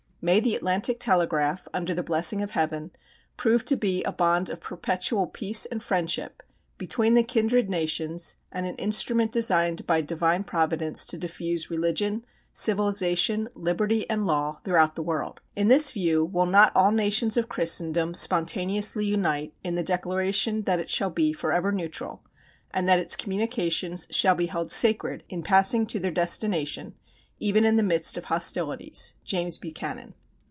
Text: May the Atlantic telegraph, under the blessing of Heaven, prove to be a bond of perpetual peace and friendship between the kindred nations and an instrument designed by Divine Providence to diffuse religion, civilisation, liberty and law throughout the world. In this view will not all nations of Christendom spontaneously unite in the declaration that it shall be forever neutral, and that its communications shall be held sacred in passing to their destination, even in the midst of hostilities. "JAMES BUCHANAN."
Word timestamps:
May 0.23 0.39
the 0.39 0.53
Atlantic 0.53 0.99
telegraph, 0.99 1.67
under 1.73 1.95
the 1.95 2.03
blessing 2.03 2.43
of 2.43 2.51
Heaven, 2.51 2.91
prove 3.37 3.65
to 3.65 3.75
be 3.75 4.03
a 4.03 4.11
bond 4.11 4.51
of 4.51 4.61
perpetual 4.61 5.25
peace 5.25 5.65
and 5.65 5.81
friendship 5.81 6.43
between 6.77 7.15
the 7.15 7.23
kindred 7.23 7.71
nations 7.71 8.35
and 8.51 8.67
an 8.67 8.75
instrument 8.75 9.31
designed 9.31 9.87
by 9.87 10.01
Divine 10.01 10.43
Providence 10.43 11.07
to 11.07 11.17
diffuse 11.17 11.71
religion, 11.71 12.23
civilisation, 12.53 13.49
liberty 13.55 14.07
and 14.11 14.27
law 14.27 14.59
throughout 14.63 14.93
the 14.93 15.01
world. 15.01 15.39
In 15.55 15.69
this 15.69 15.89
view 15.89 16.23
will 16.25 16.45
not 16.45 16.71
all 16.75 16.91
nations 16.91 17.35
of 17.35 17.49
Christendom 17.49 18.13
spontaneously 18.13 19.07
unite 19.07 19.55
in 19.63 19.73
the 19.73 19.81
declaration 19.81 20.61
that 20.65 20.79
it 20.79 20.91
shall 20.91 21.09
be 21.09 21.33
forever 21.33 21.71
neutral, 21.71 22.23
and 22.69 22.87
that 22.87 22.99
its 22.99 23.15
communications 23.15 24.05
shall 24.11 24.35
be 24.35 24.45
held 24.45 24.69
sacred 24.69 25.23
in 25.29 25.41
passing 25.41 25.87
to 25.87 25.99
their 25.99 26.11
destination, 26.11 26.93
even 27.43 27.65
in 27.65 27.75
the 27.75 27.81
midst 27.81 28.17
of 28.19 28.25
hostilities. 28.25 29.15
"JAMES 29.23 29.57
BUCHANAN." 29.57 30.13